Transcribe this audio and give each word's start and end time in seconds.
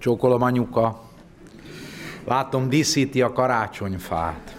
Csókolom 0.00 0.42
anyuka. 0.42 1.00
Látom, 2.24 2.68
díszíti 2.68 3.22
a 3.22 3.32
karácsonyfát. 3.32 4.54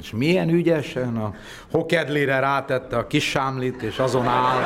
És 0.00 0.10
milyen 0.10 0.48
ügyesen 0.48 1.16
a 1.16 1.34
hokedlire 1.70 2.38
rátette 2.40 2.96
a 2.96 3.06
kis 3.06 3.30
sámlit, 3.30 3.82
és 3.82 3.98
azon 3.98 4.26
áll. 4.26 4.62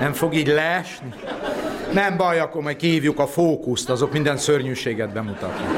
Nem 0.00 0.12
fog 0.12 0.34
így 0.34 0.46
leesni? 0.46 1.14
Nem 1.92 2.16
baj, 2.16 2.40
akkor 2.40 2.62
majd 2.62 2.76
kihívjuk 2.76 3.18
a 3.18 3.26
fókuszt, 3.26 3.90
azok 3.90 4.12
minden 4.12 4.36
szörnyűséget 4.36 5.12
bemutatnak. 5.12 5.68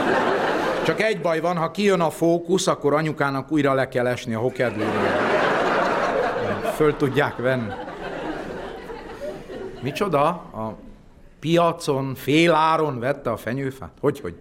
Csak 0.84 1.00
egy 1.00 1.20
baj 1.20 1.40
van, 1.40 1.56
ha 1.56 1.70
kijön 1.70 2.00
a 2.00 2.10
fókusz, 2.10 2.66
akkor 2.66 2.94
anyukának 2.94 3.52
újra 3.52 3.74
le 3.74 3.88
kell 3.88 4.06
esni 4.06 4.34
a 4.34 4.38
hokedlére. 4.38 5.20
Föl 6.74 6.96
tudják 6.96 7.36
venni. 7.36 7.72
Micsoda? 9.82 10.26
A 10.28 10.76
piacon 11.40 12.14
féláron 12.14 12.98
vette 12.98 13.30
a 13.30 13.36
fenyőfát? 13.36 13.92
Hogy, 14.00 14.20
hogy? 14.20 14.34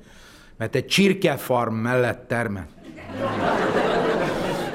Mert 0.58 0.76
egy 0.76 0.86
csirkefarm 0.86 1.74
mellett 1.74 2.28
termett. 2.28 2.70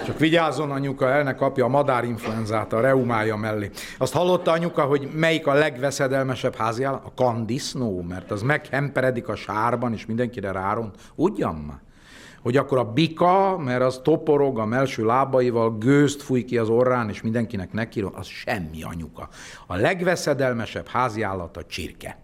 Csak 0.07 0.19
vigyázzon 0.19 0.71
anyuka, 0.71 1.09
el 1.09 1.23
ne 1.23 1.35
kapja 1.35 1.65
a 1.65 1.69
madárinfluenzát 1.69 2.73
a 2.73 2.81
reumája 2.81 3.37
mellé. 3.37 3.71
Azt 3.99 4.13
hallotta 4.13 4.51
anyuka, 4.51 4.83
hogy 4.83 5.09
melyik 5.15 5.47
a 5.47 5.53
legveszedelmesebb 5.53 6.55
háziállat? 6.55 7.05
A 7.05 7.13
kandisznó, 7.15 8.03
mert 8.03 8.31
az 8.31 8.43
meghemperedik 8.43 9.29
a 9.29 9.35
sárban, 9.35 9.93
és 9.93 10.07
mindenkire 10.07 10.53
ráront. 10.53 10.95
Ugyan 11.15 11.55
már? 11.55 11.79
Hogy 12.43 12.57
akkor 12.57 12.79
a 12.79 12.85
bika, 12.85 13.59
mert 13.59 13.83
az 13.83 14.01
toporog 14.05 14.59
a 14.59 14.65
melső 14.65 15.05
lábaival, 15.05 15.79
gőzt 15.79 16.23
fúj 16.23 16.45
ki 16.45 16.59
az 16.59 16.69
orrán, 16.69 17.09
és 17.09 17.23
mindenkinek 17.23 17.73
neki, 17.73 18.05
az 18.15 18.27
semmi 18.27 18.83
anyuka. 18.83 19.29
A 19.67 19.77
legveszedelmesebb 19.77 20.87
háziállat 20.89 21.57
a 21.57 21.65
csirke. 21.65 22.19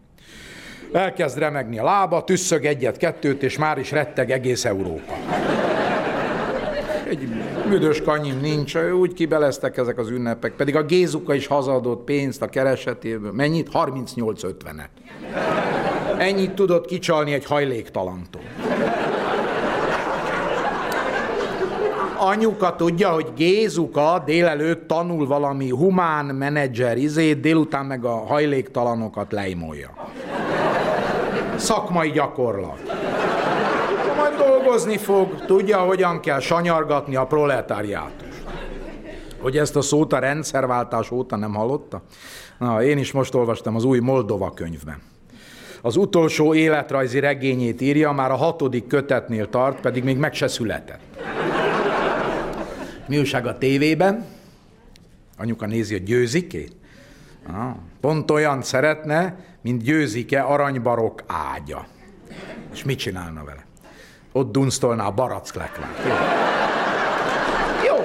Elkezd 0.93 1.39
remegni 1.39 1.79
a 1.79 1.85
lába, 1.85 2.25
tüsszög 2.25 2.65
egyet-kettőt, 2.65 3.43
és 3.43 3.59
már 3.59 3.79
is 3.79 3.91
retteg 3.91 4.31
egész 4.31 4.65
Európa. 4.65 5.13
Egy 7.09 7.29
büdös 7.69 8.03
kanyim 8.03 8.41
nincs, 8.41 8.77
úgy 8.77 9.13
kibeleztek 9.13 9.77
ezek 9.77 9.99
az 9.99 10.11
ünnepek. 10.11 10.53
Pedig 10.53 10.77
a 10.77 10.83
Gézuka 10.83 11.35
is 11.35 11.47
hazadott 11.47 12.05
pénzt 12.05 12.43
a 12.43 12.47
keresetéből. 12.47 13.33
Mennyit? 13.33 13.69
38-50-et. 13.73 14.89
Ennyit 16.19 16.55
tudott 16.55 16.87
kicsalni 16.87 17.33
egy 17.33 17.45
hajléktalantól. 17.45 18.43
Anyuka 22.19 22.77
tudja, 22.77 23.09
hogy 23.09 23.27
Gézuka 23.37 24.23
délelőtt 24.25 24.89
tanul 24.89 25.27
valami 25.27 25.69
humán 25.69 26.25
menedzser 26.25 26.97
izét, 26.97 27.41
délután 27.41 27.87
meg 27.87 28.05
a 28.05 28.25
hajléktalanokat 28.27 29.33
leimolja. 29.33 29.91
Szakmai 31.57 32.11
gyakorlat 32.11 32.81
dolgozni 34.67 34.97
fog, 34.97 35.45
tudja, 35.45 35.79
hogyan 35.79 36.21
kell 36.21 36.41
sanyargatni 36.41 37.17
a 37.17 37.27
proletáriátus. 37.27 38.29
Hogy 39.39 39.59
ezt 39.59 39.77
a 39.77 39.81
szót 39.81 40.13
a 40.13 40.19
rendszerváltás 40.19 41.11
óta 41.11 41.37
nem 41.37 41.55
hallotta? 41.55 42.03
Na, 42.59 42.83
én 42.83 42.99
is 42.99 43.13
most 43.13 43.35
olvastam 43.35 43.77
az 43.77 43.85
új 43.85 43.99
Moldova 43.99 44.51
könyvben. 44.51 45.03
Az 45.83 45.97
utolsó 45.97 46.55
életrajzi 46.55 47.19
regényét 47.19 47.81
írja, 47.81 48.13
már 48.13 48.31
a 48.31 48.37
hatodik 48.37 48.87
kötetnél 48.87 49.49
tart, 49.49 49.81
pedig 49.81 50.05
még 50.05 50.17
meg 50.17 50.35
se 50.35 50.49
született. 50.49 51.01
Mi 53.09 53.19
újság 53.19 53.47
a 53.47 53.59
tévében? 53.59 54.25
Anyuka 55.39 55.67
nézi 55.67 55.95
a 55.95 55.99
győzikét? 55.99 56.73
Ah, 57.47 57.75
pont 58.01 58.31
olyan 58.31 58.63
szeretne, 58.63 59.45
mint 59.61 59.83
győzike 59.83 60.41
aranybarok 60.41 61.23
ágya. 61.27 61.87
És 62.73 62.85
mit 62.85 62.99
csinálna 62.99 63.45
vele? 63.45 63.67
ott 64.37 64.53
dunsztolná 64.53 65.07
a 65.07 65.11
baracklekvát. 65.11 65.99
Jó. 67.87 67.97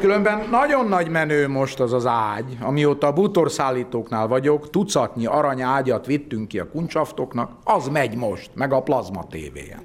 Különben 0.00 0.48
nagyon 0.50 0.88
nagy 0.88 1.08
menő 1.08 1.48
most 1.48 1.80
az 1.80 1.92
az 1.92 2.06
ágy, 2.06 2.56
amióta 2.60 3.06
a 3.06 3.12
bútorszállítóknál 3.12 4.26
vagyok, 4.26 4.70
tucatnyi 4.70 5.26
aranyágyat 5.26 6.06
vittünk 6.06 6.48
ki 6.48 6.58
a 6.58 6.70
kuncsaftoknak, 6.70 7.50
az 7.64 7.88
megy 7.88 8.16
most, 8.16 8.50
meg 8.54 8.72
a 8.72 8.82
plazma 8.82 9.26
tévéje. 9.30 9.82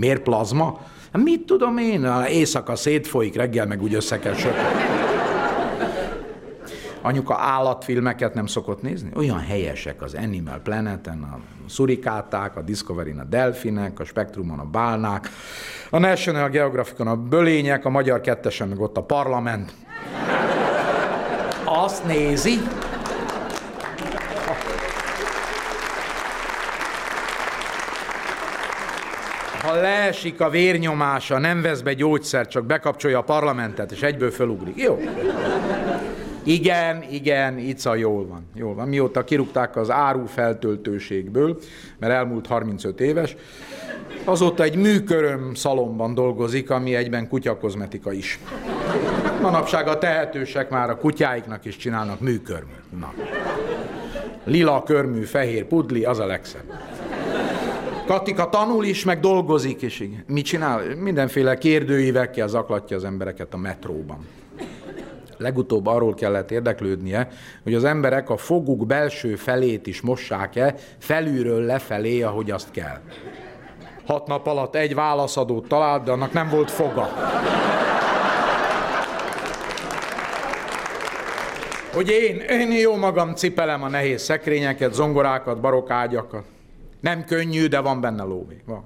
Miért 0.00 0.22
plazma? 0.22 0.80
Mit 1.12 1.40
tudom 1.46 1.78
én, 1.78 2.08
éjszaka 2.28 2.76
szétfolyik, 2.76 3.34
reggel 3.34 3.66
meg 3.66 3.82
úgy 3.82 3.94
össze 3.94 4.18
kell 4.18 4.34
Anyuka 7.02 7.36
állatfilmeket 7.38 8.34
nem 8.34 8.46
szokott 8.46 8.82
nézni? 8.82 9.10
Olyan 9.14 9.38
helyesek 9.38 10.02
az 10.02 10.14
Animal 10.14 10.58
Planeten, 10.58 11.22
a 11.22 11.38
szurikáták, 11.68 12.56
a 12.56 12.62
Discovery-n 12.62 13.18
a 13.18 13.24
delfinek, 13.24 14.00
a 14.00 14.04
Spektrumon 14.04 14.58
a 14.58 14.64
bálnák, 14.64 15.28
a 15.90 15.98
National 15.98 16.48
Geographicon 16.48 17.06
a 17.06 17.16
bölények, 17.16 17.84
a 17.84 17.90
Magyar 17.90 18.20
Kettesen 18.20 18.68
meg 18.68 18.80
ott 18.80 18.96
a 18.96 19.02
parlament. 19.02 19.72
Azt 21.64 22.04
nézi, 22.04 22.58
ha 29.62 29.74
leesik 29.74 30.40
a 30.40 30.50
vérnyomása, 30.50 31.38
nem 31.38 31.62
vesz 31.62 31.80
be 31.80 31.94
gyógyszert, 31.94 32.50
csak 32.50 32.64
bekapcsolja 32.64 33.18
a 33.18 33.22
parlamentet, 33.22 33.92
és 33.92 34.02
egyből 34.02 34.30
fölugrik. 34.30 34.76
Jó. 34.76 34.98
Igen, 36.42 37.04
igen, 37.10 37.58
Ica 37.58 37.94
jól 37.94 38.26
van, 38.26 38.46
jól 38.54 38.74
van. 38.74 38.88
Mióta 38.88 39.24
kirúgták 39.24 39.76
az 39.76 39.90
áru 39.90 40.26
feltöltőségből, 40.26 41.58
mert 41.98 42.12
elmúlt 42.12 42.46
35 42.46 43.00
éves, 43.00 43.36
azóta 44.24 44.62
egy 44.62 44.76
műköröm 44.76 45.54
szalomban 45.54 46.14
dolgozik, 46.14 46.70
ami 46.70 46.94
egyben 46.94 47.28
kutyakozmetika 47.28 48.12
is. 48.12 48.38
Manapság 49.40 49.88
a 49.88 49.98
tehetősek 49.98 50.70
már 50.70 50.90
a 50.90 50.96
kutyáiknak 50.96 51.64
is 51.64 51.76
csinálnak 51.76 52.20
műkörműt. 52.20 53.00
Na. 53.00 53.12
Lila 54.44 54.82
körmű, 54.82 55.22
fehér 55.22 55.64
pudli, 55.64 56.04
az 56.04 56.18
a 56.18 56.26
legszebb. 56.26 56.72
Katika 58.10 58.48
tanul 58.48 58.84
is, 58.84 59.04
meg 59.04 59.20
dolgozik 59.20 59.82
is. 59.82 60.02
Mit 60.26 60.44
csinál? 60.44 60.82
Mindenféle 60.96 61.58
kérdőívekkel 61.58 62.48
zaklatja 62.48 62.96
az 62.96 63.04
embereket 63.04 63.54
a 63.54 63.56
metróban 63.56 64.26
legutóbb 65.36 65.86
arról 65.86 66.14
kellett 66.14 66.50
érdeklődnie, 66.50 67.28
hogy 67.62 67.74
az 67.74 67.84
emberek 67.84 68.30
a 68.30 68.36
foguk 68.36 68.86
belső 68.86 69.36
felét 69.36 69.86
is 69.86 70.00
mossák-e 70.00 70.74
felülről 70.98 71.64
lefelé, 71.64 72.22
ahogy 72.22 72.50
azt 72.50 72.70
kell. 72.70 73.00
Hat 74.06 74.26
nap 74.26 74.46
alatt 74.46 74.74
egy 74.74 74.94
válaszadót 74.94 75.68
talált, 75.68 76.04
de 76.04 76.10
annak 76.10 76.32
nem 76.32 76.48
volt 76.48 76.70
foga. 76.70 77.08
Hogy 81.92 82.10
én, 82.10 82.36
én 82.36 82.72
jó 82.72 82.96
magam 82.96 83.34
cipelem 83.34 83.82
a 83.82 83.88
nehéz 83.88 84.22
szekrényeket, 84.22 84.94
zongorákat, 84.94 85.60
barokágyakat. 85.60 86.44
Nem 87.00 87.24
könnyű, 87.24 87.66
de 87.66 87.80
van 87.80 88.00
benne 88.00 88.22
lóvé. 88.22 88.62
Van. 88.64 88.84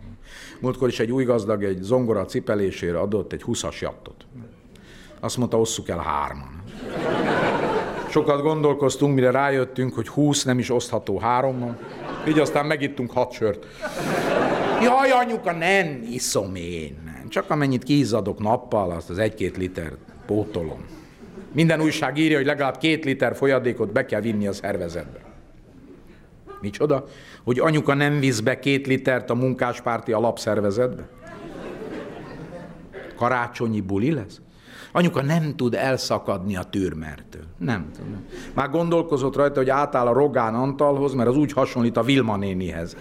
Múltkor 0.60 0.88
is 0.88 1.00
egy 1.00 1.12
új 1.12 1.24
gazdag 1.24 1.64
egy 1.64 1.78
zongora 1.82 2.24
cipelésére 2.24 2.98
adott 2.98 3.32
egy 3.32 3.44
20-as 3.46 3.78
jattot. 3.78 4.26
Azt 5.20 5.36
mondta, 5.36 5.60
osszuk 5.60 5.88
el 5.88 5.98
hárman. 5.98 6.62
Sokat 8.08 8.42
gondolkoztunk, 8.42 9.14
mire 9.14 9.30
rájöttünk, 9.30 9.94
hogy 9.94 10.08
húsz 10.08 10.44
nem 10.44 10.58
is 10.58 10.70
osztható 10.70 11.18
hárommal. 11.18 11.78
Így 12.28 12.38
aztán 12.38 12.66
megittunk 12.66 13.10
hat 13.10 13.32
sört. 13.32 13.66
Jaj, 14.82 15.10
anyuka, 15.10 15.52
nem 15.52 16.06
iszom 16.10 16.54
én. 16.54 17.24
Csak 17.28 17.50
amennyit 17.50 17.82
kiizzadok 17.82 18.38
nappal, 18.38 18.90
azt 18.90 19.10
az 19.10 19.18
egy-két 19.18 19.56
liter 19.56 19.92
pótolom. 20.26 20.84
Minden 21.52 21.80
újság 21.80 22.18
írja, 22.18 22.36
hogy 22.36 22.46
legalább 22.46 22.78
két 22.78 23.04
liter 23.04 23.36
folyadékot 23.36 23.92
be 23.92 24.04
kell 24.04 24.20
vinni 24.20 24.46
a 24.46 24.52
szervezetbe. 24.52 25.23
Micsoda? 26.64 27.04
Hogy 27.44 27.58
anyuka 27.58 27.94
nem 27.94 28.20
visz 28.20 28.40
be 28.40 28.58
két 28.58 28.86
litert 28.86 29.30
a 29.30 29.34
munkáspárti 29.34 30.12
alapszervezetbe? 30.12 31.08
Karácsonyi 33.16 33.80
buli 33.80 34.12
lesz? 34.12 34.40
Anyuka 34.92 35.22
nem 35.22 35.56
tud 35.56 35.74
elszakadni 35.74 36.56
a 36.56 36.62
türmertől. 36.62 37.42
Nem 37.58 37.90
tud. 37.96 38.04
Már 38.54 38.70
gondolkozott 38.70 39.36
rajta, 39.36 39.58
hogy 39.58 39.70
átáll 39.70 40.06
a 40.06 40.12
Rogán 40.12 40.54
Antalhoz, 40.54 41.14
mert 41.14 41.28
az 41.28 41.36
úgy 41.36 41.52
hasonlít 41.52 41.96
a 41.96 42.02
Vilma 42.02 42.36
nénihez. 42.36 42.96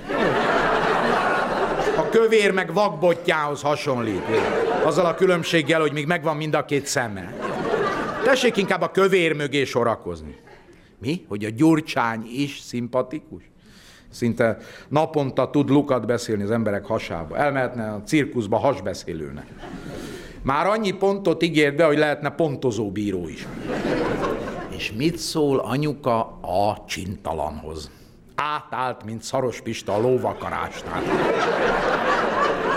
A 1.98 2.10
kövér 2.10 2.52
meg 2.52 2.74
vakbottyához 2.74 3.62
hasonlít. 3.62 4.24
Azzal 4.84 5.06
a 5.06 5.16
különbséggel, 5.16 5.82
hogy 5.82 5.94
még 5.94 6.08
megvan 6.08 6.38
mind 6.38 6.54
a 6.54 6.66
két 6.66 6.86
szeme. 6.86 7.34
Tessék 8.24 8.58
inkább 8.58 8.82
a 8.82 8.92
kövér 8.92 9.36
mögé 9.36 9.64
sorakozni. 9.64 10.36
Mi? 11.00 11.26
Hogy 11.28 11.46
a 11.46 11.50
gyurcsány 11.50 12.26
is 12.36 12.60
szimpatikus? 12.60 13.52
Szinte 14.14 14.58
naponta 14.88 15.50
tud 15.50 15.70
lukat 15.70 16.06
beszélni 16.06 16.44
az 16.44 16.52
emberek 16.52 16.86
hasába. 16.86 17.38
Elmehetne 17.38 17.92
a 17.92 18.02
cirkuszba 18.06 18.58
hasbeszélőnek. 18.58 19.46
Már 20.42 20.68
annyi 20.68 20.92
pontot 20.92 21.44
ígért 21.44 21.76
be, 21.76 21.86
hogy 21.86 21.98
lehetne 21.98 22.30
pontozó 22.30 22.92
bíró 22.92 23.28
is. 23.28 23.48
És 24.70 24.92
mit 24.92 25.18
szól 25.18 25.60
anyuka 25.60 26.20
a 26.42 26.84
csintalanhoz? 26.88 27.92
Átállt, 28.36 29.04
mint 29.04 29.22
Szaros 29.22 29.62
Pista 29.62 29.94
a 29.94 30.00
lóvakarásnál. 30.00 31.02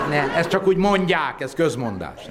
Ne, 0.09 0.35
ezt 0.35 0.49
csak 0.49 0.67
úgy 0.67 0.77
mondják, 0.77 1.41
ez 1.41 1.53
közmondás. 1.53 2.29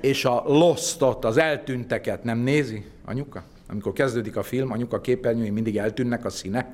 És 0.00 0.24
a 0.24 0.42
lostot, 0.46 1.24
az 1.24 1.36
eltűnteket 1.36 2.24
nem 2.24 2.38
nézi 2.38 2.84
anyuka? 3.04 3.42
Amikor 3.68 3.92
kezdődik 3.92 4.36
a 4.36 4.42
film, 4.42 4.72
anyuka 4.72 5.00
képernyői 5.00 5.50
mindig 5.50 5.76
eltűnnek 5.76 6.24
a 6.24 6.30
színek, 6.30 6.66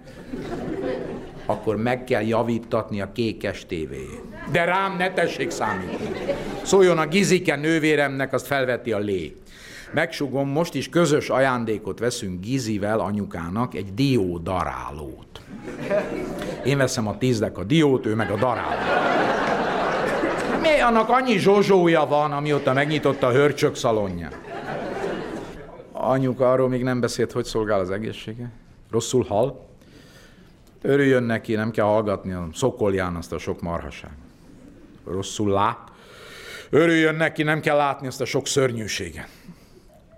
akkor 1.46 1.76
meg 1.76 2.04
kell 2.04 2.22
javítatni 2.22 3.00
a 3.00 3.12
kékes 3.12 3.66
tévéjét. 3.66 4.22
De 4.52 4.64
rám 4.64 4.96
ne 4.96 5.12
tessék 5.12 5.50
számítani. 5.50 6.10
Szóljon 6.62 6.98
a 6.98 7.06
Gizike 7.06 7.56
nővéremnek, 7.56 8.32
azt 8.32 8.46
felveti 8.46 8.92
a 8.92 8.98
lé. 8.98 9.36
Megsugom, 9.92 10.48
most 10.48 10.74
is 10.74 10.88
közös 10.88 11.28
ajándékot 11.28 11.98
veszünk 11.98 12.40
Gizivel 12.40 13.00
anyukának, 13.00 13.74
egy 13.74 13.94
dió 13.94 14.38
darálót. 14.38 15.40
Én 16.64 16.76
veszem 16.76 17.06
a 17.06 17.18
tízdek 17.18 17.58
a 17.58 17.64
diót, 17.64 18.06
ő 18.06 18.14
meg 18.14 18.30
a 18.30 18.36
darálót. 18.36 19.00
Mi 20.60 20.80
annak 20.80 21.08
annyi 21.08 21.38
zsozsója 21.38 22.06
van, 22.06 22.32
amióta 22.32 22.72
megnyitotta 22.72 23.26
a 23.26 23.32
hörcsök 23.32 23.74
szalonját. 23.74 24.38
Anyuka 25.92 26.50
arról 26.50 26.68
még 26.68 26.82
nem 26.82 27.00
beszélt, 27.00 27.32
hogy 27.32 27.44
szolgál 27.44 27.80
az 27.80 27.90
egészsége. 27.90 28.50
Rosszul 28.90 29.24
hal. 29.28 29.71
Örüljön 30.82 31.22
neki, 31.22 31.54
nem 31.54 31.70
kell 31.70 31.84
hallgatni 31.84 32.32
a 32.32 32.48
szokolján 32.54 33.16
azt 33.16 33.32
a 33.32 33.38
sok 33.38 33.60
marhaság. 33.60 34.10
Rosszul 35.06 35.50
lát. 35.50 35.78
Örüljön 36.70 37.14
neki, 37.14 37.42
nem 37.42 37.60
kell 37.60 37.76
látni 37.76 38.06
azt 38.06 38.20
a 38.20 38.24
sok 38.24 38.46
szörnyűséget. 38.46 39.28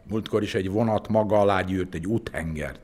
Múltkor 0.08 0.42
is 0.42 0.54
egy 0.54 0.70
vonat 0.70 1.08
maga 1.08 1.40
alá 1.40 1.60
gyűrt 1.60 1.94
egy 1.94 2.06
úthengert. 2.06 2.80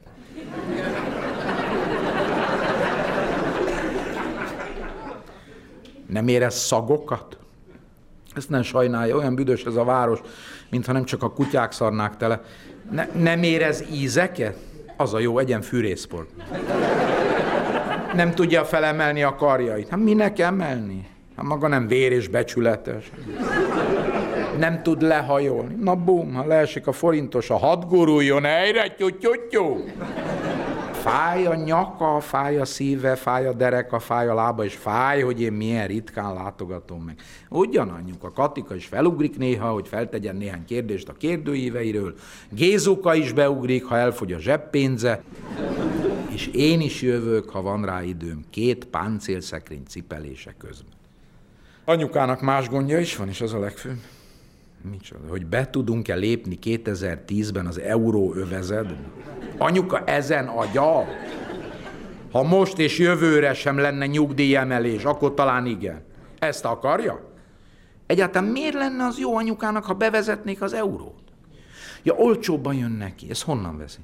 Nem 6.06 6.28
érez 6.28 6.54
szagokat? 6.54 7.38
Ezt 8.34 8.48
nem 8.48 8.62
sajnálja, 8.62 9.16
olyan 9.16 9.34
büdös 9.34 9.64
ez 9.64 9.76
a 9.76 9.84
város, 9.84 10.20
mintha 10.70 10.92
nem 10.92 11.04
csak 11.04 11.22
a 11.22 11.32
kutyák 11.32 11.72
szarnák 11.72 12.16
tele. 12.16 12.42
Ne, 12.90 13.06
nem 13.14 13.42
érez 13.42 13.84
ízeket? 13.92 14.56
Az 14.96 15.14
a 15.14 15.18
jó, 15.18 15.38
egyen 15.38 15.62
fűrészport. 15.62 16.30
Nem 18.14 18.30
tudja 18.34 18.64
felemelni 18.64 19.22
a 19.22 19.34
karjait. 19.34 19.88
Hát 19.88 19.98
minek 19.98 20.38
emelni? 20.38 21.06
Hát 21.36 21.46
maga 21.46 21.68
nem 21.68 21.86
vér 21.86 22.12
és 22.12 22.28
becsületes. 22.28 23.10
Nem 24.58 24.82
tud 24.82 25.02
lehajolni. 25.02 25.74
Na 25.74 25.94
bum, 25.94 26.34
ha 26.34 26.46
leesik 26.46 26.86
a 26.86 26.92
forintos, 26.92 27.50
a 27.50 27.56
hat 27.56 27.88
guruljon 27.88 28.44
helyre, 28.44 28.94
tyutyutyú. 28.94 29.84
Fáj 30.92 31.46
a 31.46 31.54
nyaka, 31.54 32.20
fáj 32.20 32.58
a 32.58 32.64
szíve, 32.64 33.14
fáj 33.14 33.46
a 33.46 33.52
dereka, 33.52 33.98
fáj 33.98 34.28
a 34.28 34.34
lába, 34.34 34.64
és 34.64 34.74
fáj, 34.74 35.20
hogy 35.20 35.40
én 35.40 35.52
milyen 35.52 35.86
ritkán 35.86 36.34
látogatom 36.34 37.02
meg. 37.02 37.14
Ugyananyjuk, 37.48 38.24
a 38.24 38.32
Katika 38.32 38.74
is 38.74 38.86
felugrik 38.86 39.38
néha, 39.38 39.68
hogy 39.68 39.88
feltegyen 39.88 40.36
néhány 40.36 40.64
kérdést 40.64 41.08
a 41.08 41.12
kérdőíveiről. 41.12 42.14
Gézuka 42.50 43.14
is 43.14 43.32
beugrik, 43.32 43.84
ha 43.84 43.96
elfogy 43.96 44.32
a 44.32 44.38
zseppénze. 44.38 45.22
És 46.40 46.46
én 46.46 46.80
is 46.80 47.02
jövök, 47.02 47.50
ha 47.50 47.62
van 47.62 47.84
rá 47.84 48.02
időm, 48.02 48.44
két 48.50 48.84
páncélszekrény 48.84 49.82
cipelése 49.88 50.54
közben. 50.58 50.92
Anyukának 51.84 52.40
más 52.40 52.68
gondja 52.68 52.98
is 52.98 53.16
van, 53.16 53.28
és 53.28 53.40
az 53.40 53.52
a 53.52 53.58
legfőbb. 53.58 53.98
Micsoda, 54.90 55.28
hogy 55.28 55.46
be 55.46 55.70
tudunk-e 55.70 56.14
lépni 56.14 56.58
2010-ben 56.62 57.66
az 57.66 57.78
euróövezetbe? 57.78 58.96
Anyuka 59.58 60.04
ezen 60.04 60.46
agyal? 60.46 61.06
Ha 62.32 62.42
most 62.42 62.78
és 62.78 62.98
jövőre 62.98 63.54
sem 63.54 63.78
lenne 63.78 64.06
nyugdíjemelés, 64.06 65.04
akkor 65.04 65.34
talán 65.34 65.66
igen. 65.66 66.02
Ezt 66.38 66.64
akarja? 66.64 67.32
Egyáltalán 68.06 68.50
miért 68.50 68.74
lenne 68.74 69.04
az 69.04 69.18
jó 69.18 69.36
anyukának, 69.36 69.84
ha 69.84 69.94
bevezetnék 69.94 70.62
az 70.62 70.72
eurót? 70.72 71.22
Ja, 72.02 72.14
olcsóbban 72.14 72.74
jön 72.74 72.90
neki. 72.90 73.30
Ez 73.30 73.42
honnan 73.42 73.78
veszi? 73.78 74.00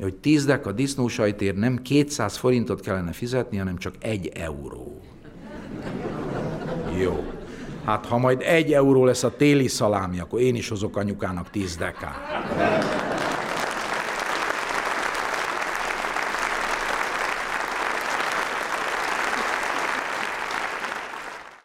Hogy 0.00 0.14
tízdek 0.14 0.66
a 0.66 0.72
disznósajtért 0.72 1.56
nem 1.56 1.82
200 1.82 2.36
forintot 2.36 2.80
kellene 2.80 3.12
fizetni, 3.12 3.56
hanem 3.56 3.78
csak 3.78 3.94
egy 4.00 4.26
euró. 4.34 5.00
Jó. 7.00 7.24
Hát 7.84 8.06
ha 8.06 8.18
majd 8.18 8.42
egy 8.42 8.72
euró 8.72 9.04
lesz 9.04 9.22
a 9.22 9.36
téli 9.36 9.68
szalámi, 9.68 10.20
akkor 10.20 10.40
én 10.40 10.54
is 10.54 10.68
hozok 10.68 10.96
anyukának 10.96 11.50
tíz 11.50 11.76
dekát. 11.76 12.16